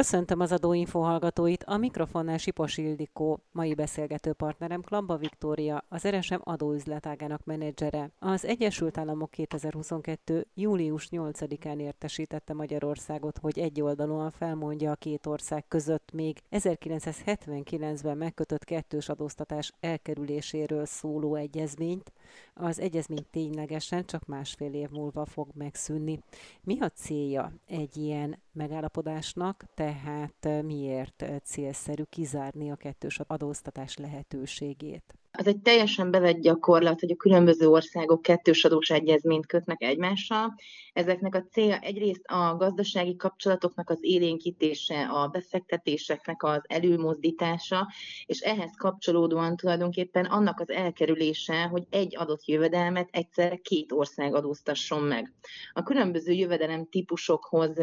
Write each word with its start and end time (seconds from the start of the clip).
Köszöntöm 0.00 0.40
az 0.40 0.52
adóinfo 0.52 1.00
hallgatóit, 1.00 1.64
a 1.64 1.76
mikrofonnál 1.76 2.38
Sipos 2.38 2.76
Ildikó, 2.76 3.40
mai 3.52 3.74
beszélgető 3.74 4.32
partnerem 4.32 4.80
Klamba 4.82 5.16
Viktória, 5.16 5.84
az 5.88 6.08
RSM 6.08 6.38
adóüzletágának 6.40 7.44
menedzsere. 7.44 8.10
Az 8.18 8.44
Egyesült 8.44 8.98
Államok 8.98 9.30
2022. 9.30 10.46
július 10.54 11.08
8-án 11.10 11.80
értesítette 11.80 12.54
Magyarországot, 12.54 13.38
hogy 13.38 13.58
egyoldalúan 13.58 14.30
felmondja 14.30 14.90
a 14.90 14.94
két 14.94 15.26
ország 15.26 15.64
között 15.68 16.10
még 16.12 16.38
1979-ben 16.50 18.16
megkötött 18.16 18.64
kettős 18.64 19.08
adóztatás 19.08 19.72
elkerüléséről 19.80 20.86
szóló 20.86 21.34
egyezményt. 21.34 22.12
Az 22.54 22.80
egyezmény 22.80 23.26
ténylegesen 23.30 24.04
csak 24.04 24.26
másfél 24.26 24.72
év 24.72 24.88
múlva 24.88 25.24
fog 25.24 25.48
megszűnni. 25.54 26.18
Mi 26.62 26.80
a 26.80 26.88
célja 26.88 27.52
egy 27.66 27.96
ilyen 27.96 28.38
megállapodásnak, 28.52 29.64
tehát 29.74 30.62
miért 30.62 31.24
célszerű 31.42 32.02
kizárni 32.02 32.70
a 32.70 32.76
kettős 32.76 33.20
adóztatás 33.26 33.96
lehetőségét? 33.96 35.14
Az 35.32 35.46
egy 35.46 35.58
teljesen 35.58 36.10
bevett 36.10 36.40
gyakorlat, 36.40 37.00
hogy 37.00 37.10
a 37.10 37.16
különböző 37.16 37.68
országok 37.68 38.22
kettős 38.22 38.64
adós 38.64 38.90
egyezményt 38.90 39.46
kötnek 39.46 39.82
egymással. 39.82 40.54
Ezeknek 40.92 41.34
a 41.34 41.44
célja 41.50 41.78
egyrészt 41.78 42.24
a 42.24 42.56
gazdasági 42.56 43.16
kapcsolatoknak 43.16 43.90
az 43.90 43.98
élénkítése, 44.00 45.06
a 45.06 45.28
befektetéseknek 45.28 46.42
az 46.42 46.60
előmozdítása, 46.62 47.88
és 48.26 48.40
ehhez 48.40 48.70
kapcsolódóan 48.76 49.56
tulajdonképpen 49.56 50.24
annak 50.24 50.60
az 50.60 50.70
elkerülése, 50.70 51.62
hogy 51.62 51.86
egy 51.90 52.16
adott 52.16 52.44
jövedelmet 52.44 53.08
egyszerre 53.12 53.56
két 53.56 53.92
ország 53.92 54.34
adóztasson 54.34 55.02
meg. 55.02 55.32
A 55.72 55.82
különböző 55.82 56.32
jövedelem 56.32 56.86
típusokhoz 56.86 57.76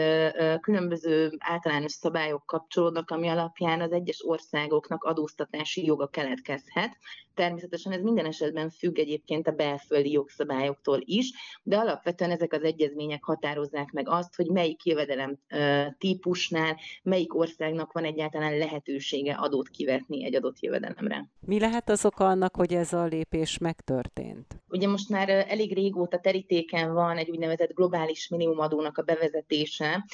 különböző 0.61 1.31
általános 1.38 1.91
szabályok 1.91 2.45
kapcsolódnak, 2.45 3.09
ami 3.11 3.27
alapján 3.27 3.81
az 3.81 3.91
egyes 3.91 4.25
országoknak 4.25 5.03
adóztatási 5.03 5.85
joga 5.85 6.07
keletkezhet 6.07 6.97
Természetesen 7.38 7.91
ez 7.91 8.02
minden 8.02 8.25
esetben 8.25 8.69
függ 8.69 8.97
egyébként 8.97 9.47
a 9.47 9.52
belföldi 9.52 10.11
jogszabályoktól 10.11 10.99
is, 11.05 11.31
de 11.63 11.77
alapvetően 11.77 12.31
ezek 12.31 12.53
az 12.53 12.63
egyezmények 12.63 13.23
határozzák 13.23 13.91
meg 13.91 14.09
azt, 14.09 14.35
hogy 14.35 14.47
melyik 14.47 14.85
jövedelem 14.85 15.38
típusnál, 15.97 16.77
melyik 17.03 17.35
országnak 17.35 17.91
van 17.91 18.03
egyáltalán 18.03 18.57
lehetősége 18.57 19.33
adót 19.33 19.69
kivetni 19.69 20.25
egy 20.25 20.35
adott 20.35 20.59
jövedelemre. 20.59 21.29
Mi 21.39 21.59
lehet 21.59 21.89
az 21.89 22.05
oka 22.05 22.25
annak, 22.25 22.55
hogy 22.55 22.73
ez 22.73 22.94
a 22.94 23.03
lépés 23.03 23.57
megtörtént? 23.57 24.61
Ugye 24.69 24.88
most 24.88 25.09
már 25.09 25.29
elég 25.29 25.73
régóta 25.73 26.19
terítéken 26.19 26.94
van 26.94 27.17
egy 27.17 27.29
úgynevezett 27.29 27.73
globális 27.73 28.27
minimumadónak 28.27 28.97
a 28.97 29.01
bevezetése, 29.01 30.05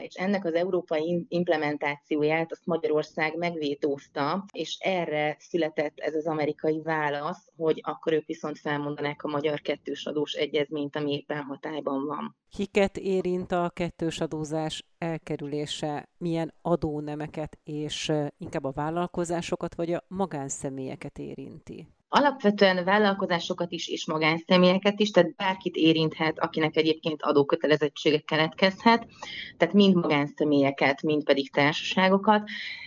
és 0.00 0.14
ennek 0.14 0.44
az 0.44 0.54
európai 0.54 1.26
implementációját 1.28 2.52
azt 2.52 2.66
Magyarország 2.66 3.36
megvétózta, 3.36 4.44
és 4.52 4.76
erre 4.80 5.36
született 5.38 5.98
ez 5.98 6.14
az 6.14 6.26
amerikai 6.26 6.42
válasz, 6.82 7.50
hogy 7.56 7.80
akkor 7.82 8.12
ők 8.12 8.26
viszont 8.26 8.58
felmondanák 8.58 9.22
a 9.22 9.28
magyar 9.28 9.60
kettős 9.60 10.06
adós 10.06 10.32
egyezményt, 10.32 10.96
ami 10.96 11.12
éppen 11.12 11.42
hatályban 11.42 12.06
van. 12.06 12.36
Kiket 12.50 12.96
érint 12.96 13.52
a 13.52 13.70
kettős 13.74 14.20
adózás 14.20 14.84
elkerülése, 14.98 16.08
milyen 16.18 16.54
adónemeket 16.62 17.58
és 17.64 18.12
inkább 18.38 18.64
a 18.64 18.72
vállalkozásokat 18.72 19.74
vagy 19.74 19.92
a 19.92 20.04
magánszemélyeket 20.08 21.18
érinti? 21.18 21.88
Alapvetően 22.08 22.84
vállalkozásokat 22.84 23.72
is 23.72 23.88
és 23.88 24.06
magánszemélyeket 24.06 25.00
is, 25.00 25.10
tehát 25.10 25.34
bárkit 25.34 25.76
érinthet, 25.76 26.38
akinek 26.38 26.76
egyébként 26.76 27.22
adókötelezettsége 27.22 28.18
keletkezhet, 28.18 29.06
tehát 29.56 29.74
mind 29.74 29.94
magánszemélyeket, 29.94 31.02
mind 31.02 31.24
pedig 31.24 31.50
társaságokat, 31.50 32.42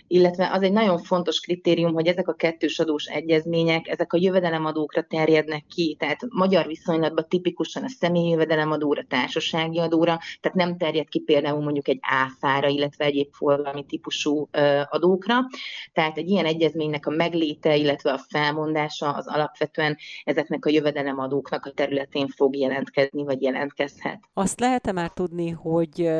illetve 0.06 0.50
az 0.52 0.62
egy 0.62 0.72
nagyon 0.72 0.98
fontos 0.98 1.40
kritérium, 1.40 1.92
hogy 1.92 2.06
ezek 2.06 2.28
a 2.28 2.34
kettős 2.34 2.78
adós 2.78 3.04
egyezmények, 3.04 3.88
ezek 3.88 4.12
a 4.12 4.18
jövedelemadókra 4.20 5.02
terjednek 5.02 5.64
ki, 5.66 5.96
tehát 5.98 6.20
magyar 6.28 6.66
viszonylatban 6.66 7.26
tipikusan 7.28 7.84
a 7.84 7.88
személyi 7.88 8.28
jövedelemadóra, 8.28 9.04
társasági 9.08 9.78
adóra, 9.78 10.18
tehát 10.40 10.56
nem 10.56 10.76
terjed 10.76 11.08
ki 11.08 11.20
például 11.20 11.62
mondjuk 11.62 11.88
egy 11.88 11.98
áfára, 12.00 12.68
illetve 12.68 13.04
egyéb 13.04 13.32
forgalmi 13.32 13.84
típusú 13.84 14.48
adókra. 14.88 15.38
Tehát 15.92 16.18
egy 16.18 16.28
ilyen 16.28 16.44
egyezménynek 16.44 17.06
a 17.06 17.10
megléte, 17.10 17.76
illetve 17.76 18.12
a 18.12 18.18
felmondása 18.28 19.16
az 19.18 19.26
alapvetően 19.26 19.96
ezeknek 20.24 20.64
a 20.64 20.70
jövedelemadóknak 20.70 21.66
a 21.66 21.72
területén 21.72 22.28
fog 22.28 22.56
jelentkezni, 22.56 23.24
vagy 23.24 23.42
jelentkezhet. 23.42 24.20
Azt 24.32 24.60
lehet-e 24.60 24.92
már 24.92 25.10
tudni, 25.10 25.50
hogy 25.50 26.10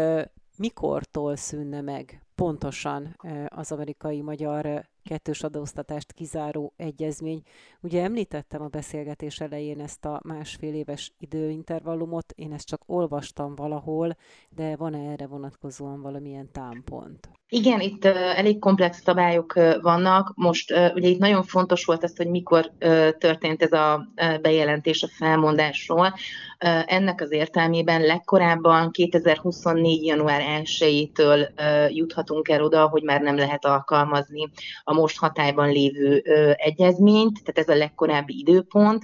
mikortól 0.57 1.37
szűnne 1.37 1.81
meg 1.81 2.23
pontosan 2.35 3.17
az 3.49 3.73
amerikai-magyar 3.73 4.89
kettős 5.03 5.43
adóztatást 5.43 6.13
kizáró 6.13 6.73
egyezmény. 6.77 7.43
Ugye 7.81 8.03
említettem 8.03 8.63
a 8.63 8.69
beszélgetés 8.69 9.41
elején 9.41 9.81
ezt 9.81 10.05
a 10.05 10.21
másfél 10.25 10.75
éves 10.75 11.13
időintervallumot, 11.19 12.33
én 12.37 12.53
ezt 12.53 12.67
csak 12.67 12.83
olvastam 12.87 13.55
valahol, 13.55 14.17
de 14.51 14.77
van-e 14.77 15.11
erre 15.11 15.27
vonatkozóan 15.49 16.03
valamilyen 16.03 16.51
támpont? 16.53 17.29
Igen, 17.49 17.81
itt 17.81 18.05
elég 18.05 18.59
komplex 18.59 19.03
szabályok 19.03 19.53
vannak. 19.81 20.33
Most 20.35 20.71
ugye 20.71 21.09
itt 21.09 21.19
nagyon 21.19 21.43
fontos 21.43 21.85
volt 21.85 22.03
az, 22.03 22.17
hogy 22.17 22.29
mikor 22.29 22.73
történt 23.19 23.63
ez 23.63 23.73
a 23.73 24.09
bejelentés 24.41 25.03
a 25.03 25.09
felmondásról. 25.09 26.15
Ennek 26.87 27.21
az 27.21 27.33
értelmében 27.33 28.01
legkorábban 28.01 28.91
2024. 28.91 30.05
január 30.05 30.63
1-től 30.63 31.49
uh, 31.61 31.97
juthatunk 31.97 32.49
el 32.49 32.63
oda, 32.63 32.89
hogy 32.89 33.03
már 33.03 33.21
nem 33.21 33.37
lehet 33.37 33.65
alkalmazni 33.65 34.49
a 34.85 34.93
most 34.93 35.19
hatályban 35.19 35.69
lévő 35.69 36.23
egyezményt, 36.57 37.45
tehát 37.45 37.69
ez 37.69 37.77
a 37.77 37.79
legkorábbi 37.79 38.39
időpont. 38.39 39.03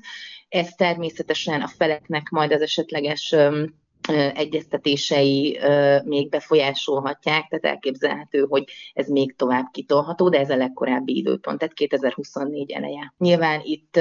Ez 0.49 0.69
természetesen 0.69 1.61
a 1.61 1.69
feleknek 1.69 2.28
majd 2.28 2.53
az 2.53 2.61
esetleges 2.61 3.34
egyeztetései 4.34 5.59
még 6.04 6.28
befolyásolhatják, 6.28 7.48
tehát 7.48 7.65
elképzelhető, 7.65 8.47
hogy 8.48 8.65
ez 8.92 9.09
még 9.09 9.37
tovább 9.37 9.65
kitolható, 9.72 10.28
de 10.28 10.38
ez 10.38 10.50
a 10.50 10.56
legkorábbi 10.56 11.16
időpont, 11.16 11.59
tehát 11.59 11.75
2024 11.75 12.70
eleje. 12.70 13.14
Nyilván 13.19 13.60
itt 13.62 13.98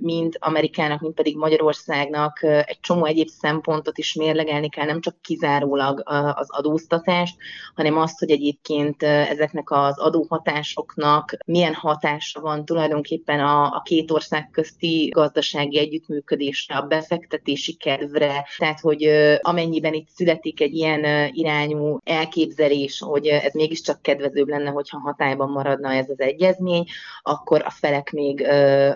mind 0.00 0.36
Amerikának, 0.38 1.00
mind 1.00 1.14
pedig 1.14 1.36
Magyarországnak 1.36 2.42
egy 2.42 2.80
csomó 2.80 3.04
egyéb 3.04 3.28
szempontot 3.28 3.98
is 3.98 4.14
mérlegelni 4.14 4.68
kell, 4.68 4.86
nem 4.86 5.00
csak 5.00 5.20
kizárólag 5.20 6.02
az 6.34 6.50
adóztatást, 6.50 7.36
hanem 7.74 7.98
azt, 7.98 8.18
hogy 8.18 8.30
egyébként 8.30 9.02
ezeknek 9.02 9.70
az 9.70 9.98
adóhatásoknak 9.98 11.36
milyen 11.44 11.74
hatása 11.74 12.40
van 12.40 12.64
tulajdonképpen 12.64 13.40
a, 13.40 13.82
két 13.84 14.10
ország 14.10 14.50
közti 14.50 15.08
gazdasági 15.14 15.78
együttműködésre, 15.78 16.76
a 16.76 16.86
befektetési 16.86 17.74
kedvre, 17.76 18.46
tehát 18.58 18.80
hogy 18.80 19.09
amennyiben 19.40 19.94
itt 19.94 20.08
születik 20.08 20.60
egy 20.60 20.74
ilyen 20.74 21.30
irányú 21.32 21.98
elképzelés, 22.04 23.00
hogy 23.00 23.26
ez 23.26 23.52
mégiscsak 23.54 24.02
kedvezőbb 24.02 24.48
lenne, 24.48 24.70
hogyha 24.70 24.98
hatályban 24.98 25.50
maradna 25.50 25.92
ez 25.92 26.08
az 26.08 26.20
egyezmény, 26.20 26.84
akkor 27.22 27.62
a 27.64 27.70
felek 27.70 28.10
még 28.10 28.46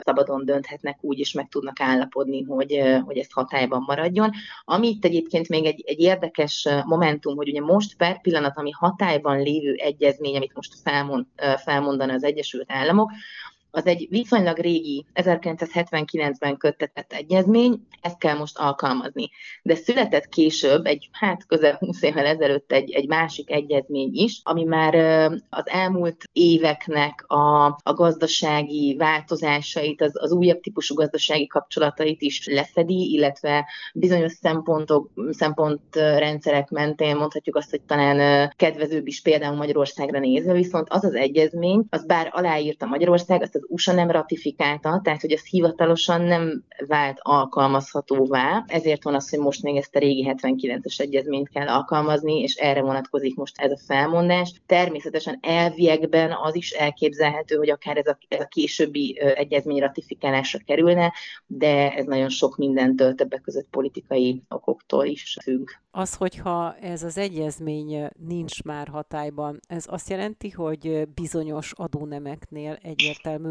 szabadon 0.04 0.44
dönthetnek 0.44 0.98
úgy, 1.00 1.18
és 1.18 1.32
meg 1.32 1.48
tudnak 1.48 1.80
állapodni, 1.80 2.42
hogy, 2.42 2.82
hogy 3.04 3.18
ez 3.18 3.32
hatályban 3.32 3.84
maradjon. 3.86 4.30
Ami 4.64 4.88
itt 4.88 5.04
egyébként 5.04 5.48
még 5.48 5.64
egy, 5.64 5.82
egy 5.86 6.00
érdekes 6.00 6.68
momentum, 6.84 7.36
hogy 7.36 7.48
ugye 7.48 7.60
most 7.60 7.96
per 7.96 8.20
pillanat, 8.20 8.58
ami 8.58 8.70
hatályban 8.70 9.42
lévő 9.42 9.74
egyezmény, 9.74 10.36
amit 10.36 10.54
most 10.54 10.74
felmond, 10.82 11.26
felmondana 11.64 12.12
az 12.12 12.24
Egyesült 12.24 12.72
Államok, 12.72 13.10
az 13.74 13.86
egy 13.86 14.06
viszonylag 14.10 14.58
régi 14.58 15.06
1979-ben 15.14 16.56
köttetett 16.56 17.12
egyezmény, 17.12 17.86
ezt 18.00 18.18
kell 18.18 18.36
most 18.36 18.58
alkalmazni. 18.58 19.30
De 19.62 19.74
született 19.74 20.28
később, 20.28 20.86
egy 20.86 21.08
hát 21.12 21.46
közel 21.46 21.76
20 21.78 22.02
évvel 22.02 22.26
ezelőtt 22.26 22.72
egy, 22.72 22.90
egy 22.90 23.08
másik 23.08 23.50
egyezmény 23.50 24.10
is, 24.12 24.40
ami 24.42 24.64
már 24.64 24.94
az 25.48 25.68
elmúlt 25.68 26.24
éveknek 26.32 27.24
a, 27.26 27.64
a 27.66 27.92
gazdasági 27.92 28.96
változásait, 28.96 30.02
az, 30.02 30.22
az 30.22 30.32
újabb 30.32 30.60
típusú 30.60 30.94
gazdasági 30.94 31.46
kapcsolatait 31.46 32.22
is 32.22 32.46
lefedi, 32.46 33.12
illetve 33.12 33.66
bizonyos 33.94 34.32
szempontok, 34.32 35.10
szempontrendszerek 35.30 36.70
mentén 36.70 37.16
mondhatjuk 37.16 37.56
azt, 37.56 37.70
hogy 37.70 37.82
talán 37.82 38.48
kedvezőbb 38.56 39.06
is 39.06 39.22
például 39.22 39.56
Magyarországra 39.56 40.18
nézve, 40.18 40.52
viszont 40.52 40.86
az 40.90 41.04
az 41.04 41.14
egyezmény, 41.14 41.84
az 41.90 42.06
bár 42.06 42.28
aláírta 42.32 42.86
Magyarország, 42.86 43.42
azt 43.42 43.54
az 43.54 43.63
az 43.64 43.70
USA 43.70 43.92
nem 43.92 44.10
ratifikálta, 44.10 45.00
tehát 45.04 45.20
hogy 45.20 45.32
ez 45.32 45.46
hivatalosan 45.46 46.20
nem 46.20 46.64
vált 46.86 47.18
alkalmazhatóvá, 47.20 48.64
ezért 48.66 49.02
van 49.02 49.14
az, 49.14 49.30
hogy 49.30 49.38
most 49.38 49.62
még 49.62 49.76
ezt 49.76 49.96
a 49.96 49.98
régi 49.98 50.34
79-es 50.36 51.00
egyezményt 51.00 51.48
kell 51.48 51.68
alkalmazni, 51.68 52.40
és 52.40 52.54
erre 52.54 52.82
vonatkozik 52.82 53.36
most 53.36 53.60
ez 53.60 53.70
a 53.70 53.78
felmondás. 53.86 54.52
Természetesen 54.66 55.38
elviekben 55.40 56.32
az 56.42 56.54
is 56.54 56.70
elképzelhető, 56.70 57.56
hogy 57.56 57.70
akár 57.70 57.96
ez 57.96 58.06
a, 58.06 58.18
ez 58.28 58.40
a 58.40 58.46
későbbi 58.46 59.18
egyezmény 59.20 59.78
ratifikálásra 59.78 60.58
kerülne, 60.64 61.12
de 61.46 61.92
ez 61.92 62.04
nagyon 62.04 62.28
sok 62.28 62.56
mindentől, 62.56 63.14
többek 63.14 63.40
között 63.40 63.68
politikai 63.70 64.42
okoktól 64.48 65.04
is 65.04 65.36
függ. 65.42 65.68
Az, 65.90 66.14
hogyha 66.14 66.74
ez 66.74 67.02
az 67.02 67.18
egyezmény 67.18 68.08
nincs 68.26 68.62
már 68.62 68.88
hatályban, 68.88 69.60
ez 69.66 69.84
azt 69.88 70.10
jelenti, 70.10 70.50
hogy 70.50 71.08
bizonyos 71.14 71.72
adónemeknél 71.72 72.78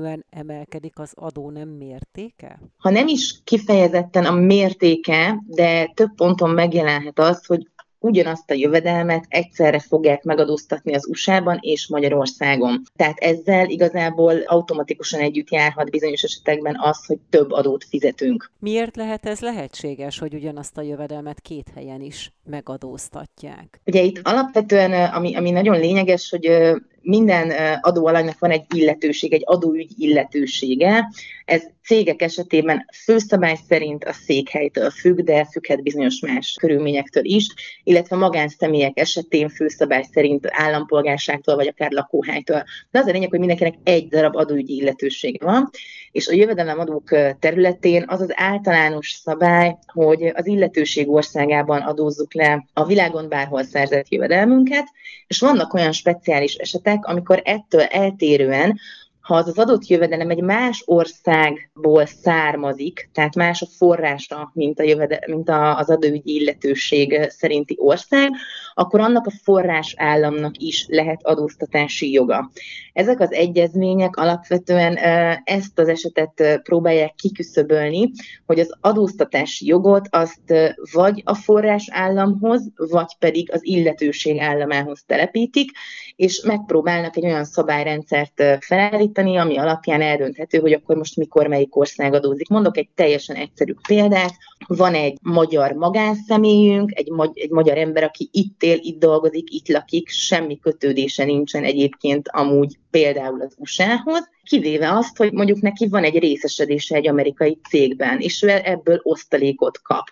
egyértelműen 0.03 0.25
emelkedik 0.29 0.99
az 0.99 1.11
adónem 1.15 1.67
mértéke? 1.69 2.59
Ha 2.77 2.89
nem 2.89 3.07
is 3.07 3.41
kifejezetten 3.43 4.25
a 4.25 4.31
mértéke, 4.31 5.39
de 5.47 5.91
több 5.93 6.15
ponton 6.15 6.49
megjelenhet 6.49 7.19
az, 7.19 7.45
hogy 7.45 7.67
ugyanazt 7.99 8.51
a 8.51 8.53
jövedelmet 8.53 9.25
egyszerre 9.27 9.79
fogják 9.79 10.23
megadóztatni 10.23 10.93
az 10.93 11.07
USA-ban 11.07 11.57
és 11.61 11.87
Magyarországon. 11.87 12.81
Tehát 12.95 13.17
ezzel 13.17 13.69
igazából 13.69 14.37
automatikusan 14.45 15.19
együtt 15.19 15.51
járhat 15.51 15.89
bizonyos 15.89 16.23
esetekben 16.23 16.75
az, 16.79 17.05
hogy 17.05 17.17
több 17.29 17.51
adót 17.51 17.83
fizetünk. 17.83 18.51
Miért 18.59 18.95
lehet 18.95 19.25
ez 19.25 19.39
lehetséges, 19.39 20.19
hogy 20.19 20.33
ugyanazt 20.33 20.77
a 20.77 20.81
jövedelmet 20.81 21.39
két 21.39 21.71
helyen 21.75 22.01
is 22.01 22.33
megadóztatják? 22.43 23.81
Ugye 23.85 24.01
itt 24.01 24.19
alapvetően, 24.23 25.11
ami, 25.13 25.35
ami 25.35 25.51
nagyon 25.51 25.79
lényeges, 25.79 26.29
hogy 26.29 26.73
minden 27.03 27.51
adóalanynak 27.81 28.39
van 28.39 28.51
egy 28.51 28.65
illetőség, 28.75 29.33
egy 29.33 29.43
adóügy 29.45 29.91
illetősége. 29.97 31.09
Ez 31.45 31.63
cégek 31.83 32.21
esetében 32.21 32.85
főszabály 33.03 33.57
szerint 33.67 34.03
a 34.03 34.13
székhelytől 34.13 34.89
függ, 34.89 35.19
de 35.19 35.45
függhet 35.45 35.83
bizonyos 35.83 36.19
más 36.19 36.55
körülményektől 36.59 37.25
is, 37.25 37.47
illetve 37.83 38.15
magánszemélyek 38.15 38.99
esetén 38.99 39.49
főszabály 39.49 40.03
szerint 40.11 40.47
állampolgárságtól 40.49 41.55
vagy 41.55 41.67
akár 41.67 41.91
lakóhelytől. 41.91 42.63
De 42.91 42.99
az 42.99 43.07
a 43.07 43.11
lényeg, 43.11 43.29
hogy 43.29 43.39
mindenkinek 43.39 43.75
egy 43.83 44.07
darab 44.07 44.35
adóügyi 44.35 44.75
illetősége 44.75 45.45
van, 45.45 45.69
és 46.13 46.27
a 46.27 46.33
jövedelemadók 46.33 47.09
területén 47.39 48.03
az 48.07 48.21
az 48.21 48.31
általános 48.35 49.11
szabály, 49.23 49.77
hogy 49.85 50.31
az 50.35 50.47
illetőség 50.47 51.09
országában 51.09 51.81
adózzuk 51.81 52.33
le 52.33 52.65
a 52.73 52.85
világon 52.85 53.29
bárhol 53.29 53.63
szerzett 53.63 54.09
jövedelmünket, 54.09 54.85
és 55.27 55.39
vannak 55.39 55.73
olyan 55.73 55.91
speciális 55.91 56.55
esetek, 56.55 57.05
amikor 57.05 57.41
ettől 57.45 57.81
eltérően 57.81 58.79
ha 59.23 59.35
az 59.35 59.47
az 59.47 59.57
adott 59.57 59.87
jövedelem 59.87 60.29
egy 60.29 60.41
más 60.41 60.83
országból 60.85 62.05
származik, 62.05 63.09
tehát 63.13 63.35
más 63.35 63.61
a 63.61 63.65
forrása, 63.77 64.51
mint, 64.53 64.79
a 64.79 64.83
jövede, 64.83 65.23
mint 65.27 65.49
a, 65.49 65.77
az 65.77 65.89
adóügyi 65.89 66.35
illetőség 66.39 67.25
szerinti 67.29 67.75
ország, 67.79 68.31
akkor 68.73 68.99
annak 68.99 69.25
a 69.25 69.33
forrás 69.43 69.93
államnak 69.97 70.57
is 70.57 70.85
lehet 70.89 71.19
adóztatási 71.23 72.11
joga. 72.11 72.51
Ezek 72.93 73.19
az 73.19 73.31
egyezmények 73.31 74.15
alapvetően 74.15 74.95
ezt 75.43 75.79
az 75.79 75.87
esetet 75.87 76.59
próbálják 76.63 77.15
kiküszöbölni, 77.15 78.11
hogy 78.45 78.59
az 78.59 78.77
adóztatási 78.81 79.67
jogot 79.67 80.07
azt 80.09 80.53
vagy 80.91 81.21
a 81.25 81.35
forrás 81.35 81.87
államhoz, 81.91 82.71
vagy 82.75 83.15
pedig 83.19 83.51
az 83.51 83.65
illetőség 83.65 84.39
államához 84.39 85.03
telepítik, 85.05 85.71
és 86.15 86.41
megpróbálnak 86.41 87.17
egy 87.17 87.25
olyan 87.25 87.45
szabályrendszert 87.45 88.43
felállítani, 88.59 89.11
ami 89.17 89.57
alapján 89.57 90.01
eldönthető, 90.01 90.59
hogy 90.59 90.73
akkor 90.73 90.95
most 90.95 91.15
mikor 91.15 91.47
melyik 91.47 91.75
ország 91.75 92.13
adózik. 92.13 92.47
Mondok 92.47 92.77
egy 92.77 92.89
teljesen 92.95 93.35
egyszerű 93.35 93.73
példát. 93.87 94.33
Van 94.67 94.93
egy 94.93 95.17
magyar 95.21 95.71
magánszemélyünk, 95.71 96.91
egy, 96.93 97.09
magy- 97.09 97.39
egy 97.39 97.49
magyar 97.49 97.77
ember, 97.77 98.03
aki 98.03 98.29
itt 98.31 98.63
él, 98.63 98.77
itt 98.81 98.99
dolgozik, 98.99 99.53
itt 99.53 99.69
lakik, 99.69 100.09
semmi 100.09 100.59
kötődése 100.59 101.23
nincsen 101.25 101.63
egyébként 101.63 102.29
amúgy 102.31 102.77
például 102.91 103.41
az 103.41 103.55
USA-hoz, 103.57 104.29
kivéve 104.43 104.91
azt, 104.91 105.17
hogy 105.17 105.31
mondjuk 105.31 105.61
neki 105.61 105.87
van 105.87 106.03
egy 106.03 106.19
részesedése 106.19 106.95
egy 106.95 107.07
amerikai 107.07 107.59
cégben, 107.69 108.19
és 108.19 108.43
ő 108.43 108.49
ebből 108.49 108.99
osztalékot 109.03 109.81
kap 109.81 110.05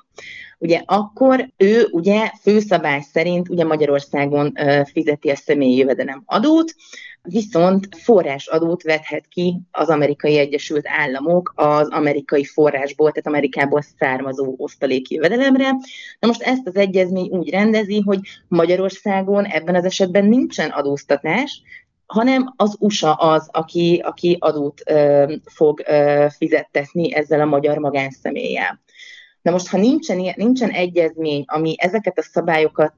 ugye 0.61 0.81
akkor 0.85 1.49
ő 1.57 1.87
ugye 1.91 2.31
főszabály 2.41 3.01
szerint 3.11 3.49
ugye 3.49 3.65
Magyarországon 3.65 4.53
fizeti 4.91 5.29
a 5.29 5.35
személyi 5.35 5.77
jövedelem 5.77 6.23
adót, 6.25 6.75
viszont 7.23 7.87
forrásadót 7.95 8.83
vethet 8.83 9.27
ki 9.27 9.59
az 9.71 9.89
amerikai 9.89 10.37
Egyesült 10.37 10.87
Államok 10.87 11.53
az 11.55 11.89
amerikai 11.89 12.45
forrásból, 12.45 13.11
tehát 13.11 13.27
Amerikából 13.27 13.81
származó 13.81 14.53
osztaléki 14.57 15.15
jövedelemre. 15.15 15.69
Na 16.19 16.27
most 16.27 16.41
ezt 16.41 16.67
az 16.67 16.75
egyezmény 16.75 17.29
úgy 17.29 17.49
rendezi, 17.49 18.01
hogy 18.05 18.19
Magyarországon 18.47 19.45
ebben 19.45 19.75
az 19.75 19.85
esetben 19.85 20.25
nincsen 20.25 20.69
adóztatás, 20.69 21.61
hanem 22.05 22.53
az 22.55 22.75
USA 22.79 23.13
az, 23.13 23.49
aki, 23.51 24.01
aki 24.03 24.37
adót 24.39 24.81
ö, 24.85 25.33
fog 25.45 25.83
ö, 25.87 26.25
fizettetni 26.37 27.13
ezzel 27.13 27.41
a 27.41 27.45
magyar 27.45 27.77
magánszemélyel. 27.77 28.81
Na 29.41 29.51
most, 29.51 29.67
ha 29.67 29.77
nincsen, 29.77 30.33
nincsen 30.35 30.69
egyezmény, 30.69 31.43
ami 31.47 31.75
ezeket 31.77 32.17
a 32.17 32.21
szabályokat 32.21 32.93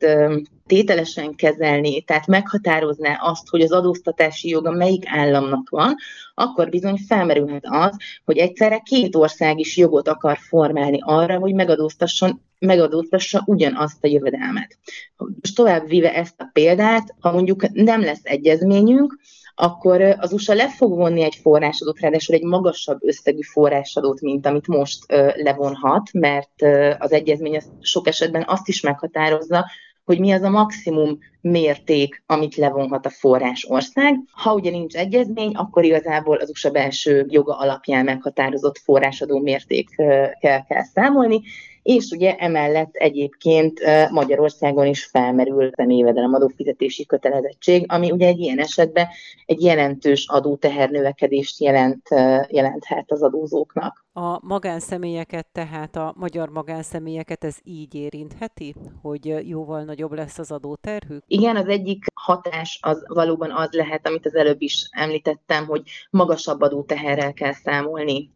tételesen 0.66 1.36
kezelni, 1.36 2.02
tehát 2.02 2.28
meghatározná 2.28 3.18
azt, 3.22 3.48
hogy 3.50 3.62
az 3.62 3.72
adóztatási 3.72 4.50
joga 4.50 4.72
melyik 4.72 5.04
államnak 5.08 5.70
van, 5.70 5.96
akkor 6.34 6.70
bizony 6.70 6.98
felmerülhet 7.08 7.64
az, 7.66 7.98
hogy 8.26 8.38
egyszerre 8.38 8.78
két 8.78 9.16
ország 9.16 9.60
is 9.60 9.78
jogot 9.78 10.08
akar 10.08 10.38
formálni 10.38 11.00
arra, 11.02 11.38
hogy 11.38 11.54
megadóztasson 11.54 12.42
megadóztassa 12.60 13.44
ugyanazt 13.46 14.04
a 14.04 14.08
jövedelmet. 14.08 14.78
Most 15.18 15.56
tovább 15.56 15.88
vive 15.88 16.14
ezt 16.14 16.42
a 16.42 16.50
példát, 16.54 17.16
ha 17.20 17.32
mondjuk 17.32 17.70
nem 17.72 18.02
lesz 18.02 18.22
egyezményünk, 18.24 19.20
akkor 19.56 20.02
az 20.02 20.34
USA 20.34 20.54
le 20.54 20.70
fog 20.70 20.96
vonni 20.96 21.22
egy 21.22 21.36
forrásadót, 21.36 22.00
ráadásul 22.00 22.36
egy 22.36 22.44
magasabb 22.44 22.98
összegű 23.04 23.42
forrásadót, 23.42 24.22
mint 24.22 24.46
amit 24.46 24.68
most 24.68 25.06
levonhat, 25.36 26.10
mert 26.14 26.62
az 26.98 27.12
egyezmény 27.12 27.62
sok 27.82 28.08
esetben 28.08 28.44
azt 28.48 28.68
is 28.68 28.82
meghatározza, 28.82 29.66
hogy 30.04 30.20
mi 30.20 30.32
az 30.32 30.42
a 30.42 30.50
maximum 30.50 31.18
mérték, 31.42 32.24
amit 32.26 32.56
levonhat 32.56 33.06
a 33.06 33.10
forrás 33.10 33.66
ország. 33.70 34.20
Ha 34.32 34.54
ugye 34.54 34.70
nincs 34.72 34.96
egyezmény, 34.96 35.52
akkor 35.56 35.84
igazából 35.84 36.38
az 36.38 36.50
USA 36.50 36.70
belső 36.70 37.26
joga 37.30 37.58
alapján 37.58 38.06
meghatározott 38.06 38.78
forrásadó 38.78 39.40
mértékkel 39.40 40.66
kell 40.68 40.84
számolni, 40.94 41.42
és 41.84 42.12
ugye 42.12 42.36
emellett 42.36 42.96
egyébként 42.96 43.82
Magyarországon 44.12 44.86
is 44.86 45.06
felmerül 45.06 45.72
a 45.76 46.34
adófizetési 46.34 47.06
kötelezettség, 47.06 47.86
ami 47.88 48.12
ugye 48.12 48.28
egy 48.28 48.40
ilyen 48.40 48.60
esetben 48.60 49.08
egy 49.46 49.62
jelentős 49.62 50.28
adótehernövekedést 50.28 51.62
jelent, 51.62 52.08
jelenthet 52.50 53.12
az 53.12 53.24
adózóknak. 53.24 54.06
A 54.14 54.46
magánszemélyeket, 54.46 55.48
tehát 55.52 55.96
a 55.96 56.14
magyar 56.18 56.50
magánszemélyeket 56.50 57.44
ez 57.44 57.58
így 57.64 57.96
érintheti, 57.96 58.76
hogy 59.02 59.48
jóval 59.50 59.84
nagyobb 59.84 60.14
lesz 60.14 60.40
az 60.40 60.52
adóterhük? 60.52 61.24
Igen, 61.28 61.56
az 61.56 61.68
egyik 61.68 62.06
hatás 62.14 62.80
az 62.82 63.04
valóban 63.08 63.52
az 63.52 63.72
lehet, 63.72 64.08
amit 64.08 64.26
az 64.26 64.36
előbb 64.36 64.62
is 64.62 64.88
említettem, 64.92 65.66
hogy 65.66 65.82
magasabb 66.10 66.62
adóteherrel 66.62 67.34
kell 67.34 67.54
számolni 67.54 68.32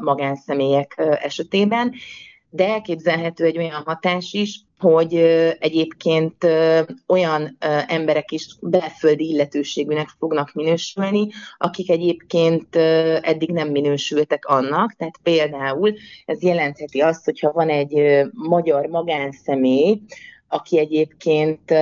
magánszemélyek 0.00 0.94
esetében 1.22 1.94
de 2.54 2.68
elképzelhető 2.68 3.44
egy 3.44 3.58
olyan 3.58 3.82
hatás 3.84 4.32
is, 4.32 4.60
hogy 4.78 5.14
egyébként 5.58 6.46
olyan 7.06 7.56
emberek 7.86 8.30
is 8.32 8.46
belföldi 8.60 9.28
illetőségűnek 9.28 10.08
fognak 10.18 10.52
minősülni, 10.52 11.28
akik 11.58 11.90
egyébként 11.90 12.76
eddig 13.20 13.50
nem 13.50 13.68
minősültek 13.68 14.44
annak. 14.44 14.92
Tehát 14.92 15.18
például 15.22 15.94
ez 16.24 16.42
jelentheti 16.42 17.00
azt, 17.00 17.24
hogyha 17.24 17.52
van 17.52 17.68
egy 17.68 18.24
magyar 18.32 18.86
magánszemély, 18.86 20.00
aki 20.48 20.78
egyébként 20.78 21.74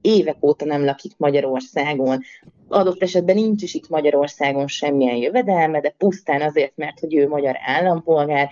évek 0.00 0.36
óta 0.44 0.64
nem 0.64 0.84
lakik 0.84 1.12
Magyarországon, 1.16 2.20
adott 2.68 3.02
esetben 3.02 3.34
nincs 3.34 3.62
is 3.62 3.74
itt 3.74 3.88
Magyarországon 3.88 4.66
semmilyen 4.66 5.16
jövedelme, 5.16 5.80
de 5.80 5.94
pusztán 5.98 6.42
azért, 6.42 6.76
mert 6.76 7.00
hogy 7.00 7.14
ő 7.14 7.28
magyar 7.28 7.56
állampolgár, 7.66 8.50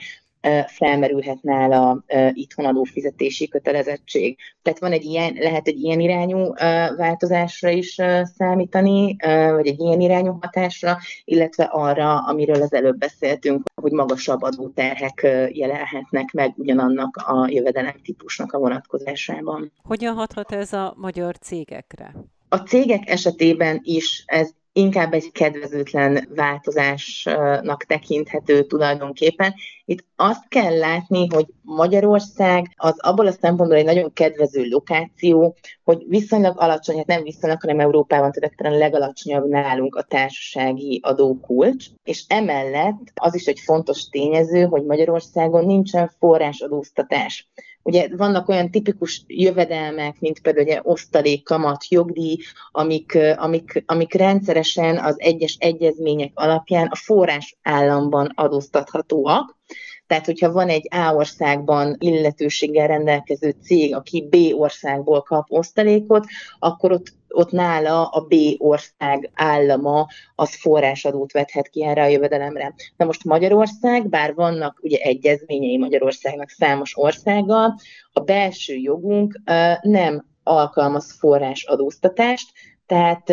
felmerülhet 0.66 1.42
nála 1.42 2.04
itthon 2.32 2.64
adófizetési 2.64 3.48
kötelezettség. 3.48 4.38
Tehát 4.62 4.78
van 4.78 4.92
egy 4.92 5.04
ilyen, 5.04 5.32
lehet 5.38 5.66
egy 5.66 5.78
ilyen 5.78 6.00
irányú 6.00 6.52
változásra 6.96 7.68
is 7.68 7.96
számítani, 8.36 9.16
vagy 9.50 9.66
egy 9.66 9.80
ilyen 9.80 10.00
irányú 10.00 10.38
hatásra, 10.40 10.98
illetve 11.24 11.64
arra, 11.64 12.18
amiről 12.18 12.62
az 12.62 12.72
előbb 12.72 12.98
beszéltünk, 12.98 13.62
hogy 13.82 13.92
magasabb 13.92 14.42
adóterhek 14.42 15.20
jelenhetnek 15.52 16.32
meg 16.32 16.52
ugyanannak 16.56 17.16
a 17.16 17.48
jövedelem 17.48 18.00
típusnak 18.02 18.52
a 18.52 18.58
vonatkozásában. 18.58 19.72
Hogyan 19.82 20.14
hathat 20.14 20.52
ez 20.52 20.72
a 20.72 20.94
magyar 20.96 21.38
cégekre? 21.38 22.14
A 22.48 22.56
cégek 22.56 23.08
esetében 23.10 23.80
is 23.82 24.22
ez 24.26 24.50
inkább 24.76 25.12
egy 25.12 25.32
kedvezőtlen 25.32 26.28
változásnak 26.34 27.84
tekinthető 27.84 28.62
tulajdonképpen. 28.62 29.54
Itt 29.84 30.04
azt 30.16 30.48
kell 30.48 30.78
látni, 30.78 31.26
hogy 31.34 31.46
Magyarország 31.62 32.72
az 32.76 32.98
abból 32.98 33.26
a 33.26 33.32
szempontból 33.32 33.78
egy 33.78 33.84
nagyon 33.84 34.12
kedvező 34.12 34.64
lokáció, 34.68 35.56
hogy 35.84 36.04
viszonylag 36.08 36.60
alacsony, 36.60 36.96
hát 36.96 37.06
nem 37.06 37.22
viszonylag, 37.22 37.60
hanem 37.60 37.80
Európában 37.80 38.32
tehát 38.32 38.74
a 38.74 38.78
legalacsonyabb 38.78 39.48
nálunk 39.48 39.96
a 39.96 40.02
társasági 40.02 41.00
adókulcs, 41.02 41.86
és 42.04 42.24
emellett 42.28 43.12
az 43.14 43.34
is 43.34 43.46
egy 43.46 43.60
fontos 43.60 44.08
tényező, 44.08 44.64
hogy 44.64 44.84
Magyarországon 44.84 45.66
nincsen 45.66 46.10
forrásadóztatás. 46.18 47.48
Ugye 47.86 48.08
vannak 48.16 48.48
olyan 48.48 48.70
tipikus 48.70 49.24
jövedelmek, 49.26 50.20
mint 50.20 50.40
például 50.40 50.66
ugye 50.66 50.80
osztalék, 50.82 51.44
kamat, 51.44 51.88
jogdíj, 51.88 52.36
amik, 52.70 53.18
amik, 53.36 53.82
amik 53.86 54.14
rendszeresen 54.14 54.98
az 54.98 55.14
egyes 55.18 55.56
egyezmények 55.58 56.30
alapján 56.34 56.86
a 56.86 56.96
forrás 56.96 57.56
államban 57.62 58.32
adóztathatóak. 58.34 59.58
Tehát, 60.06 60.26
hogyha 60.26 60.52
van 60.52 60.68
egy 60.68 60.88
A 60.90 61.14
országban 61.14 61.96
illetőséggel 61.98 62.86
rendelkező 62.86 63.54
cég, 63.62 63.94
aki 63.94 64.28
B 64.30 64.60
országból 64.60 65.22
kap 65.22 65.46
osztalékot, 65.48 66.24
akkor 66.58 66.92
ott 66.92 67.12
ott 67.34 67.50
nála 67.50 68.04
a 68.04 68.20
B 68.20 68.34
ország 68.58 69.30
állama 69.34 70.06
az 70.34 70.54
forrásadót 70.54 71.32
vethet 71.32 71.68
ki 71.68 71.84
erre 71.84 72.02
a 72.02 72.06
jövedelemre. 72.06 72.74
Na 72.96 73.04
most 73.04 73.24
Magyarország, 73.24 74.08
bár 74.08 74.34
vannak 74.34 74.78
ugye 74.82 74.98
egyezményei 74.98 75.78
Magyarországnak 75.78 76.48
számos 76.48 76.98
országgal, 76.98 77.74
a 78.12 78.20
belső 78.20 78.74
jogunk 78.74 79.40
nem 79.80 80.26
alkalmaz 80.42 81.16
forrásadóztatást, 81.18 82.52
tehát 82.86 83.32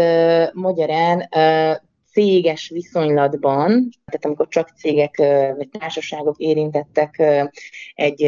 magyarán 0.54 1.30
céges 2.12 2.70
viszonylatban, 2.70 3.90
tehát 4.06 4.26
amikor 4.26 4.48
csak 4.48 4.70
cégek 4.78 5.18
vagy 5.58 5.70
társaságok 5.70 6.38
érintettek 6.38 7.24
egy, 7.96 8.22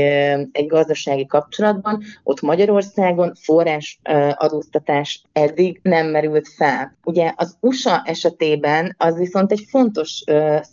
egy 0.51 0.67
gazdasági 0.67 1.25
kapcsolatban, 1.25 2.03
ott 2.23 2.41
Magyarországon 2.41 3.33
forrás 3.35 3.99
adóztatás 4.33 5.23
eddig 5.31 5.79
nem 5.81 6.07
merült 6.07 6.47
fel. 6.47 6.97
Ugye 7.03 7.33
az 7.35 7.57
USA 7.59 8.01
esetében 8.05 8.95
az 8.97 9.17
viszont 9.17 9.51
egy 9.51 9.65
fontos 9.69 10.23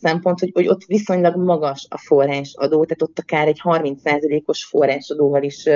szempont, 0.01 0.41
hogy, 0.41 0.51
hogy 0.55 0.69
ott 0.69 0.85
viszonylag 0.85 1.37
magas 1.37 1.87
a 1.89 1.99
forrásadó, 1.99 2.85
tehát 2.85 3.03
ott 3.03 3.19
akár 3.19 3.47
egy 3.47 3.61
30%-os 3.65 4.65
forrásadóval 4.65 5.43
is 5.43 5.69